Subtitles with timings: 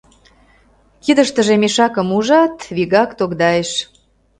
[1.03, 3.71] Кидыштыже мешакым ужат, вигак тогдайыш.